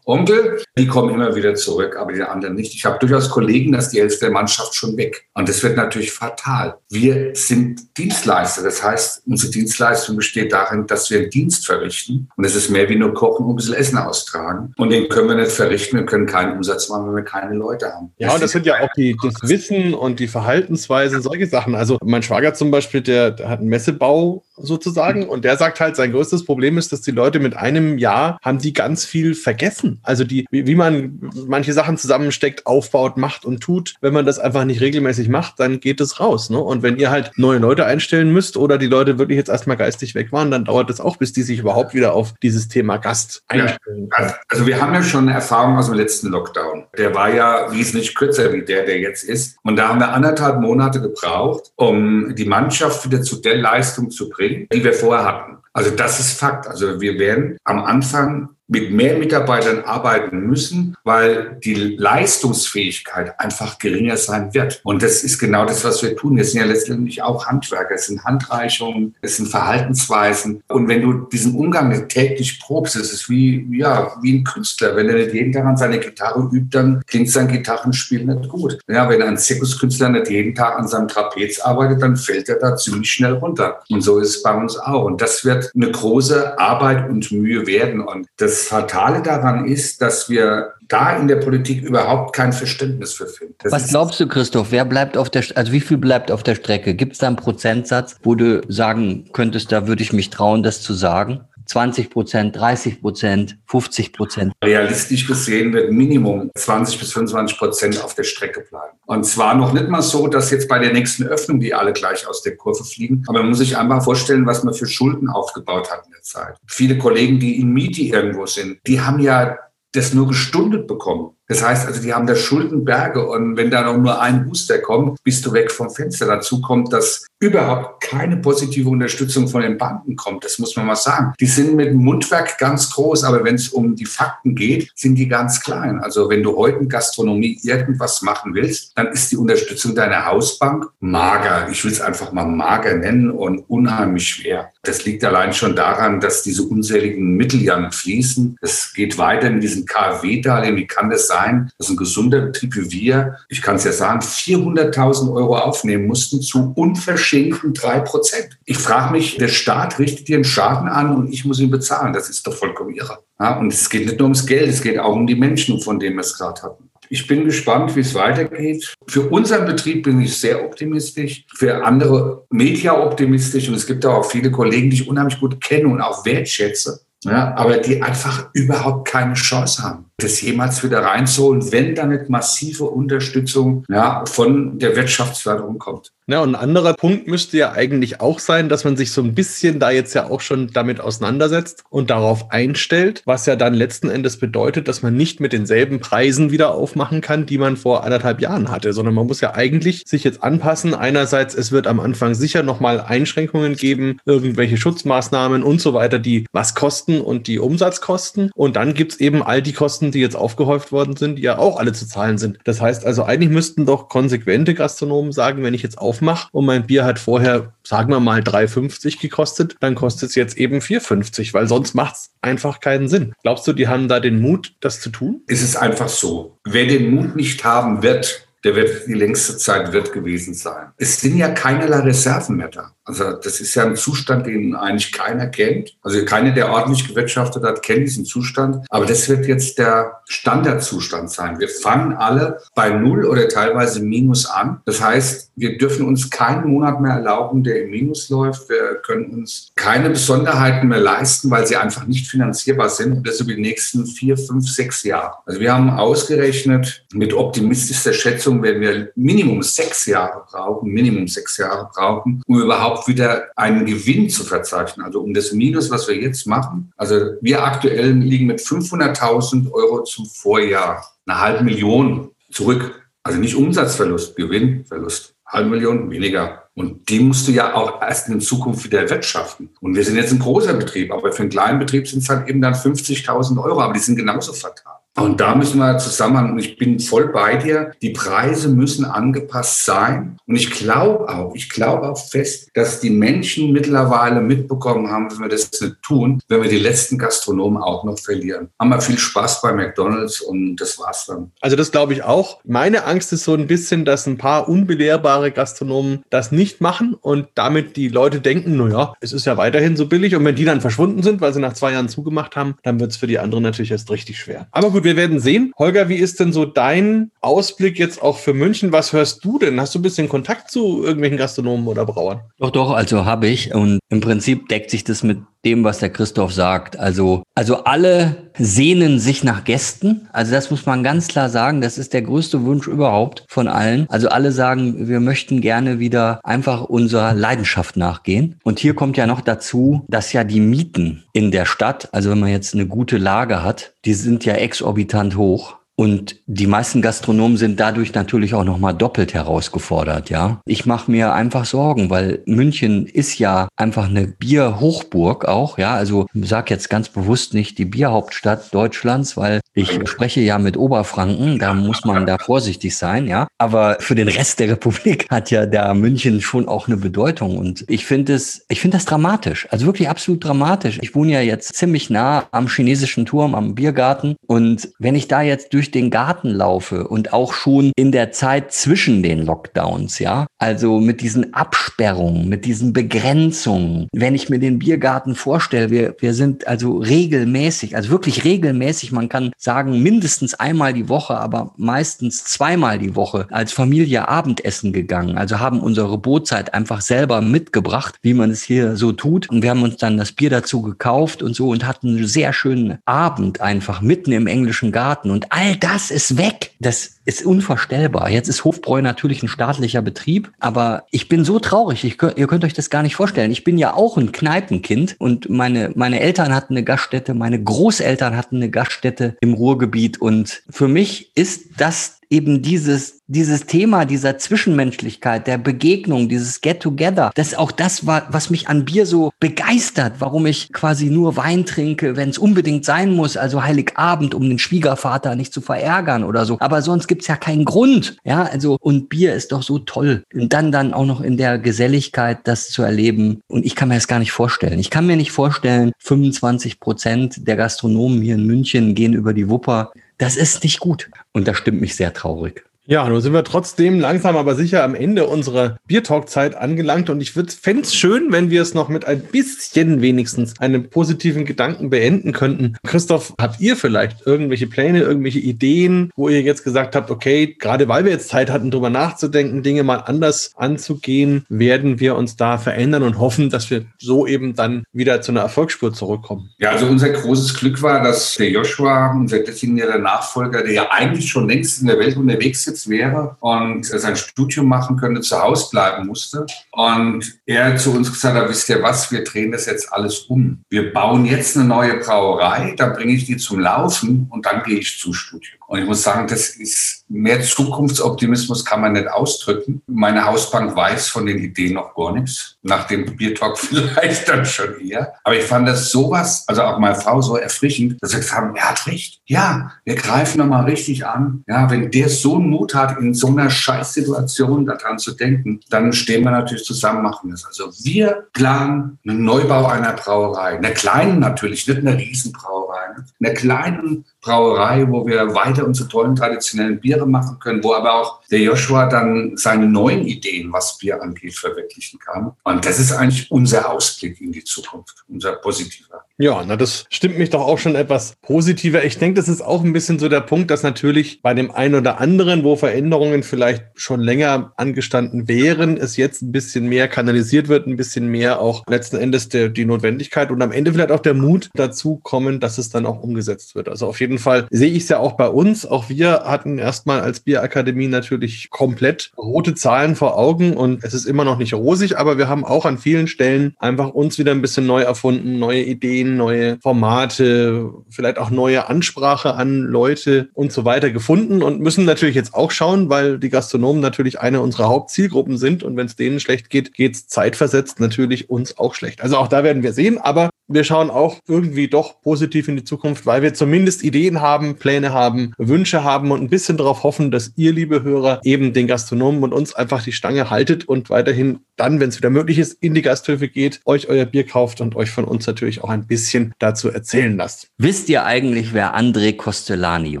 [0.08, 2.74] Gastro-Onkel, die kommen immer wieder zurück, aber die anderen nicht.
[2.74, 5.26] Ich habe durchaus Kollegen, dass die Hälfte der Mannschaft schon weg.
[5.34, 6.76] Und das wird natürlich fatal.
[6.90, 8.62] Wir sind Dienstleister.
[8.62, 12.28] Das heißt, unsere Dienstleistung besteht darin, dass wir einen Dienst verrichten.
[12.36, 14.72] Und es ist mehr wie nur kochen und ein bisschen Essen austragen.
[14.76, 15.98] Und den können wir nicht verrichten.
[15.98, 18.12] Wir können keinen Umsatz machen, wenn wir keine Leute haben.
[18.18, 21.74] Ja, und das sind ja auch die, das Wissen und die Verhaltensweisen, solche Sachen.
[21.74, 25.28] Also mein Schwager zum Beispiel, der, der hat einen Messebau sozusagen.
[25.28, 28.58] Und der sagt halt, sein größtes Problem ist, dass die Leute mit einem Jahr haben
[28.58, 29.97] die ganz viel vergessen.
[30.02, 33.94] Also die, wie, wie man manche Sachen zusammensteckt, aufbaut, macht und tut.
[34.00, 36.50] Wenn man das einfach nicht regelmäßig macht, dann geht es raus.
[36.50, 36.58] Ne?
[36.58, 40.14] Und wenn ihr halt neue Leute einstellen müsst oder die Leute wirklich jetzt erstmal geistig
[40.14, 43.42] weg waren, dann dauert es auch, bis die sich überhaupt wieder auf dieses Thema Gast
[43.48, 44.08] einstellen.
[44.18, 46.86] Ja, also wir haben ja schon eine Erfahrung aus dem letzten Lockdown.
[46.96, 49.56] Der war ja wesentlich kürzer wie der, der jetzt ist.
[49.62, 54.28] Und da haben wir anderthalb Monate gebraucht, um die Mannschaft wieder zu der Leistung zu
[54.28, 55.58] bringen, die wir vorher hatten.
[55.72, 56.66] Also das ist Fakt.
[56.66, 64.18] Also wir werden am Anfang mit mehr Mitarbeitern arbeiten müssen, weil die Leistungsfähigkeit einfach geringer
[64.18, 64.80] sein wird.
[64.84, 66.36] Und das ist genau das, was wir tun.
[66.36, 67.94] Wir sind ja letztendlich auch Handwerker.
[67.94, 70.62] Es sind Handreichungen, es sind Verhaltensweisen.
[70.68, 74.94] Und wenn du diesen Umgang täglich probst, es ist wie, ja, wie ein Künstler.
[74.94, 78.78] Wenn er nicht jeden Tag an seiner Gitarre übt, dann klingt sein Gitarrenspiel nicht gut.
[78.86, 82.76] Ja, wenn ein Zirkuskünstler nicht jeden Tag an seinem Trapez arbeitet, dann fällt er da
[82.76, 83.80] ziemlich schnell runter.
[83.88, 85.04] Und so ist es bei uns auch.
[85.04, 88.02] Und das wird eine große Arbeit und Mühe werden.
[88.02, 93.12] Und das das Fatale daran ist, dass wir da in der Politik überhaupt kein Verständnis
[93.12, 93.54] für finden.
[93.62, 94.72] Das Was glaubst du, Christoph?
[94.72, 96.94] Wer bleibt auf der, also wie viel bleibt auf der Strecke?
[96.94, 100.82] Gibt es da einen Prozentsatz, wo du sagen könntest, da würde ich mich trauen, das
[100.82, 101.40] zu sagen?
[101.68, 104.52] 20 Prozent, 30 Prozent, 50 Prozent?
[104.64, 108.96] Realistisch gesehen wird Minimum 20 bis 25 Prozent auf der Strecke bleiben.
[109.06, 112.26] Und zwar noch nicht mal so, dass jetzt bei der nächsten Öffnung die alle gleich
[112.26, 113.22] aus der Kurve fliegen.
[113.28, 116.56] Aber man muss sich einfach vorstellen, was man für Schulden aufgebaut hat in der Zeit.
[116.66, 119.58] Viele Kollegen, die in Miete irgendwo sind, die haben ja
[119.92, 121.37] das nur gestundet bekommen.
[121.48, 125.22] Das heißt also, die haben da Schuldenberge und wenn da noch nur ein Booster kommt,
[125.24, 126.26] bist du weg vom Fenster.
[126.26, 130.44] Dazu kommt, dass überhaupt keine positive Unterstützung von den Banken kommt.
[130.44, 131.32] Das muss man mal sagen.
[131.40, 135.14] Die sind mit dem Mundwerk ganz groß, aber wenn es um die Fakten geht, sind
[135.14, 136.00] die ganz klein.
[136.00, 140.90] Also wenn du heute in Gastronomie irgendwas machen willst, dann ist die Unterstützung deiner Hausbank
[141.00, 141.68] mager.
[141.70, 144.72] Ich will es einfach mal mager nennen und unheimlich schwer.
[144.82, 148.56] Das liegt allein schon daran, dass diese unzähligen Mittel ja fließen.
[148.60, 150.76] Es geht weiter mit diesen KfW-Darlehen.
[150.76, 151.37] Wie kann das sein?
[151.38, 156.06] Sein, dass ein gesunder Betrieb wie wir, ich kann es ja sagen, 400.000 Euro aufnehmen
[156.06, 158.58] mussten zu unverschämten drei Prozent.
[158.64, 162.12] Ich frage mich, der Staat richtet dir einen Schaden an und ich muss ihn bezahlen.
[162.12, 163.18] Das ist doch vollkommen irre.
[163.40, 165.98] Ja, und es geht nicht nur ums Geld, es geht auch um die Menschen, von
[165.98, 166.84] denen wir es gerade hatten.
[167.10, 168.94] Ich bin gespannt, wie es weitergeht.
[169.06, 174.24] Für unseren Betrieb bin ich sehr optimistisch, für andere Media optimistisch und es gibt auch
[174.24, 179.08] viele Kollegen, die ich unheimlich gut kenne und auch wertschätze, ja, aber die einfach überhaupt
[179.08, 184.96] keine Chance haben das jemals wieder reinzuholen, wenn da nicht massive Unterstützung ja, von der
[184.96, 186.12] Wirtschaftsförderung kommt.
[186.30, 189.34] Ja, und ein anderer Punkt müsste ja eigentlich auch sein, dass man sich so ein
[189.34, 194.10] bisschen da jetzt ja auch schon damit auseinandersetzt und darauf einstellt, was ja dann letzten
[194.10, 198.42] Endes bedeutet, dass man nicht mit denselben Preisen wieder aufmachen kann, die man vor anderthalb
[198.42, 200.94] Jahren hatte, sondern man muss ja eigentlich sich jetzt anpassen.
[200.94, 206.44] Einerseits, es wird am Anfang sicher nochmal Einschränkungen geben, irgendwelche Schutzmaßnahmen und so weiter, die
[206.52, 208.50] was kosten und die Umsatzkosten.
[208.54, 211.58] Und dann gibt's eben all die Kosten, Kosten, die jetzt aufgehäuft worden sind, die ja
[211.58, 212.58] auch alle zu zahlen sind.
[212.64, 216.86] Das heißt also, eigentlich müssten doch konsequente Gastronomen sagen, wenn ich jetzt aufmache und mein
[216.86, 221.68] Bier hat vorher, sagen wir mal, 3,50 gekostet, dann kostet es jetzt eben 4,50, weil
[221.68, 223.32] sonst macht es einfach keinen Sinn.
[223.42, 225.42] Glaubst du, die haben da den Mut, das zu tun?
[225.46, 226.58] Es ist einfach so.
[226.64, 230.88] Wer den Mut nicht haben wird, der wird die längste Zeit wird gewesen sein.
[230.98, 232.92] Es sind ja keinerlei Reserven mehr da.
[233.08, 235.96] Also das ist ja ein Zustand, den eigentlich keiner kennt.
[236.02, 238.84] Also keiner, der ordentlich gewirtschaftet hat, kennt diesen Zustand.
[238.90, 241.58] Aber das wird jetzt der Standardzustand sein.
[241.58, 244.82] Wir fangen alle bei Null oder teilweise Minus an.
[244.84, 248.68] Das heißt, wir dürfen uns keinen Monat mehr erlauben, der im Minus läuft.
[248.68, 253.12] Wir können uns keine Besonderheiten mehr leisten, weil sie einfach nicht finanzierbar sind.
[253.12, 255.36] Und das über die nächsten vier, fünf, sechs Jahre.
[255.46, 261.56] Also wir haben ausgerechnet, mit optimistischer Schätzung werden wir Minimum sechs Jahre brauchen, Minimum sechs
[261.56, 265.04] Jahre brauchen, um überhaupt wieder einen Gewinn zu verzeichnen.
[265.04, 266.92] Also um das Minus, was wir jetzt machen.
[266.96, 273.02] Also wir aktuell liegen mit 500.000 Euro zum Vorjahr, eine halbe Million zurück.
[273.22, 275.34] Also nicht Umsatzverlust, Gewinnverlust.
[275.46, 276.64] halbe Million weniger.
[276.74, 279.70] Und die musst du ja auch erst in Zukunft wieder wirtschaften.
[279.80, 282.48] Und wir sind jetzt ein großer Betrieb, aber für einen kleinen Betrieb sind es halt
[282.48, 284.97] eben dann 50.000 Euro, aber die sind genauso fatal.
[285.20, 289.84] Und da müssen wir zusammen, und ich bin voll bei dir, die Preise müssen angepasst
[289.84, 290.36] sein.
[290.46, 295.40] Und ich glaube auch, ich glaube auch fest, dass die Menschen mittlerweile mitbekommen haben, wenn
[295.40, 298.68] wir das nicht tun, wenn wir die letzten Gastronomen auch noch verlieren.
[298.78, 301.50] Haben wir viel Spaß bei McDonalds und das war's dann.
[301.60, 302.60] Also das glaube ich auch.
[302.64, 307.48] Meine Angst ist so ein bisschen, dass ein paar unbelehrbare Gastronomen das nicht machen und
[307.54, 310.36] damit die Leute denken, naja, es ist ja weiterhin so billig.
[310.36, 313.10] Und wenn die dann verschwunden sind, weil sie nach zwei Jahren zugemacht haben, dann wird
[313.10, 314.68] es für die anderen natürlich erst richtig schwer.
[314.70, 315.72] Aber gut, wir werden sehen.
[315.78, 318.92] Holger, wie ist denn so dein Ausblick jetzt auch für München?
[318.92, 319.80] Was hörst du denn?
[319.80, 322.42] Hast du ein bisschen Kontakt zu irgendwelchen Gastronomen oder Brauern?
[322.58, 323.74] Doch, doch, also habe ich.
[323.74, 326.98] Und im Prinzip deckt sich das mit dem, was der Christoph sagt.
[326.98, 330.28] Also, also alle sehnen sich nach Gästen.
[330.32, 331.80] Also das muss man ganz klar sagen.
[331.80, 334.06] Das ist der größte Wunsch überhaupt von allen.
[334.08, 338.56] Also alle sagen, wir möchten gerne wieder einfach unserer Leidenschaft nachgehen.
[338.62, 342.40] Und hier kommt ja noch dazu, dass ja die Mieten in der Stadt, also wenn
[342.40, 345.77] man jetzt eine gute Lage hat, die sind ja exorbitant hoch.
[346.00, 350.60] Und die meisten Gastronomen sind dadurch natürlich auch nochmal doppelt herausgefordert, ja.
[350.64, 355.94] Ich mache mir einfach Sorgen, weil München ist ja einfach eine Bierhochburg auch, ja.
[355.94, 361.58] Also sage jetzt ganz bewusst nicht die Bierhauptstadt Deutschlands, weil ich spreche ja mit Oberfranken,
[361.58, 363.48] da muss man da vorsichtig sein, ja.
[363.58, 367.58] Aber für den Rest der Republik hat ja da München schon auch eine Bedeutung.
[367.58, 371.00] Und ich finde es, ich finde das dramatisch, also wirklich absolut dramatisch.
[371.02, 374.36] Ich wohne ja jetzt ziemlich nah am chinesischen Turm, am Biergarten.
[374.46, 378.30] Und wenn ich da jetzt durch durch den Garten laufe und auch schon in der
[378.32, 384.58] Zeit zwischen den Lockdowns, ja, also mit diesen Absperrungen, mit diesen Begrenzungen, wenn ich mir
[384.58, 390.54] den Biergarten vorstelle, wir, wir sind also regelmäßig, also wirklich regelmäßig, man kann sagen mindestens
[390.54, 396.18] einmal die Woche, aber meistens zweimal die Woche als Familie Abendessen gegangen, also haben unsere
[396.18, 399.48] Bootzeit einfach selber mitgebracht, wie man es hier so tut.
[399.48, 402.52] Und wir haben uns dann das Bier dazu gekauft und so und hatten einen sehr
[402.52, 405.30] schönen Abend einfach mitten im englischen Garten.
[405.30, 406.72] Und all das ist weg.
[406.80, 408.30] Das ist unvorstellbar.
[408.30, 412.04] Jetzt ist Hofbräu natürlich ein staatlicher Betrieb, aber ich bin so traurig.
[412.04, 413.50] Ich, ihr könnt euch das gar nicht vorstellen.
[413.50, 418.36] Ich bin ja auch ein Kneipenkind und meine, meine Eltern hatten eine Gaststätte, meine Großeltern
[418.36, 424.38] hatten eine Gaststätte im Ruhrgebiet und für mich ist das eben dieses, dieses Thema dieser
[424.38, 430.14] Zwischenmenschlichkeit, der Begegnung, dieses Get-Together, das ist auch das was mich an Bier so begeistert,
[430.18, 434.58] warum ich quasi nur Wein trinke, wenn es unbedingt sein muss, also Heiligabend, um den
[434.58, 436.58] Schwiegervater nicht zu verärgern oder so.
[436.60, 438.16] Aber sonst gibt's ja keinen Grund.
[438.24, 440.24] Ja, also, und Bier ist doch so toll.
[440.34, 443.40] Und dann dann auch noch in der Geselligkeit das zu erleben.
[443.48, 444.78] Und ich kann mir das gar nicht vorstellen.
[444.78, 449.48] Ich kann mir nicht vorstellen, 25 Prozent der Gastronomen hier in München gehen über die
[449.48, 449.92] Wupper.
[450.18, 451.10] Das ist nicht gut.
[451.32, 452.67] Und das stimmt mich sehr traurig.
[452.90, 457.32] Ja, nun sind wir trotzdem langsam aber sicher am Ende unserer Biertalk-Zeit angelangt und ich
[457.32, 462.32] fände es schön, wenn wir es noch mit ein bisschen wenigstens einem positiven Gedanken beenden
[462.32, 462.76] könnten.
[462.86, 467.88] Christoph, habt ihr vielleicht irgendwelche Pläne, irgendwelche Ideen, wo ihr jetzt gesagt habt, okay, gerade
[467.88, 472.56] weil wir jetzt Zeit hatten, drüber nachzudenken, Dinge mal anders anzugehen, werden wir uns da
[472.56, 476.52] verändern und hoffen, dass wir so eben dann wieder zu einer Erfolgsspur zurückkommen?
[476.56, 481.28] Ja, also unser großes Glück war, dass der Joshua, unser designierter Nachfolger, der ja eigentlich
[481.28, 485.40] schon längst in der Welt unterwegs ist, jetzt wäre und sein Studium machen könnte, zu
[485.40, 486.46] Hause bleiben musste.
[486.72, 490.62] Und er zu uns gesagt hat, wisst ihr was, wir drehen das jetzt alles um.
[490.70, 494.78] Wir bauen jetzt eine neue Brauerei, dann bringe ich die zum Laufen und dann gehe
[494.78, 495.57] ich zum Studium.
[495.68, 499.82] Und ich muss sagen, das ist mehr Zukunftsoptimismus kann man nicht ausdrücken.
[499.86, 502.56] Meine Hausbank weiß von den Ideen noch gar nichts.
[502.62, 505.12] Nach dem Biertalk vielleicht dann schon eher.
[505.24, 508.56] Aber ich fand das sowas, also auch meine Frau so erfrischend, dass wir gesagt haben,
[508.56, 509.20] er hat recht.
[509.26, 511.44] Ja, wir greifen nochmal richtig an.
[511.46, 515.92] Ja, wenn der so einen Mut hat, in so einer Scheißsituation daran zu denken, dann
[515.92, 517.44] stehen wir natürlich zusammen, machen das.
[517.44, 520.56] Also wir planen einen Neubau einer Brauerei.
[520.56, 522.77] Einer kleinen natürlich, nicht eine Riesenbrauerei.
[522.98, 523.28] Ne?
[523.28, 528.20] Einer kleinen Brauerei, wo wir weiter unsere tollen traditionellen Biere machen können, wo aber auch
[528.30, 532.32] der Joshua dann seine neuen Ideen, was Bier angeht, verwirklichen kann.
[532.44, 536.04] Und das ist eigentlich unser Ausblick in die Zukunft, unser positiver.
[536.20, 538.84] Ja, na, das stimmt mich doch auch schon etwas positiver.
[538.84, 541.76] Ich denke, das ist auch ein bisschen so der Punkt, dass natürlich bei dem einen
[541.76, 547.46] oder anderen, wo Veränderungen vielleicht schon länger angestanden wären, es jetzt ein bisschen mehr kanalisiert
[547.46, 550.98] wird, ein bisschen mehr auch letzten Endes der, die Notwendigkeit und am Ende vielleicht auch
[550.98, 553.68] der Mut dazu kommen, dass es dann auch umgesetzt wird.
[553.68, 555.66] Also auf jeden Fall sehe ich es ja auch bei uns.
[555.66, 561.04] Auch wir hatten erstmal als Bierakademie natürlich komplett rote Zahlen vor Augen und es ist
[561.04, 564.42] immer noch nicht rosig, aber wir haben auch an vielen Stellen einfach uns wieder ein
[564.42, 570.52] bisschen neu erfunden, neue Ideen, Ideen, neue Formate, vielleicht auch neue Ansprache an Leute und
[570.52, 574.68] so weiter gefunden und müssen natürlich jetzt auch schauen, weil die Gastronomen natürlich eine unserer
[574.68, 579.02] Hauptzielgruppen sind und wenn es denen schlecht geht, geht es zeitversetzt natürlich uns auch schlecht.
[579.02, 582.64] Also auch da werden wir sehen, aber wir schauen auch irgendwie doch positiv in die
[582.64, 587.10] Zukunft, weil wir zumindest Ideen haben, Pläne haben, Wünsche haben und ein bisschen darauf hoffen,
[587.10, 591.40] dass ihr, liebe Hörer, eben den Gastronomen und uns einfach die Stange haltet und weiterhin
[591.56, 594.76] dann, wenn es wieder möglich ist, in die Gasthöfe geht, euch euer Bier kauft und
[594.76, 597.48] euch von uns natürlich auch ein bisschen dazu erzählen lasst.
[597.58, 600.00] Wisst ihr eigentlich, wer André Costellani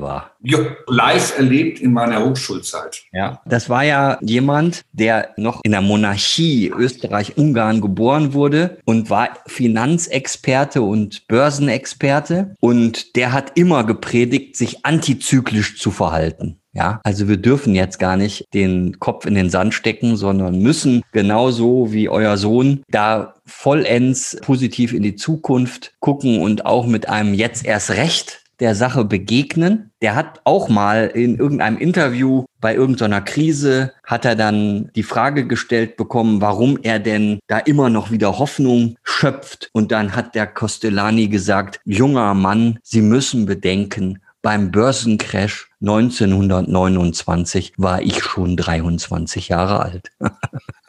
[0.00, 0.36] war?
[0.40, 3.02] Ja, live erlebt in meiner Hochschulzeit.
[3.12, 9.30] Ja, das war ja jemand, der noch in der Monarchie Österreich-Ungarn geboren wurde und war
[9.46, 12.54] Finanzexperte und Börsenexperte.
[12.60, 16.60] Und der hat immer gepredigt, sich antizyklisch zu verhalten.
[16.72, 21.02] Ja, also wir dürfen jetzt gar nicht den Kopf in den Sand stecken, sondern müssen
[21.10, 27.34] genauso wie euer Sohn da vollends positiv in die Zukunft gucken und auch mit einem
[27.34, 29.90] jetzt erst recht der Sache begegnen.
[30.02, 35.46] Der hat auch mal in irgendeinem Interview bei irgendeiner Krise hat er dann die Frage
[35.46, 39.70] gestellt bekommen, warum er denn da immer noch wieder Hoffnung schöpft.
[39.72, 48.02] Und dann hat der Costellani gesagt, junger Mann, Sie müssen bedenken, beim Börsencrash 1929 war
[48.02, 50.12] ich schon 23 Jahre alt.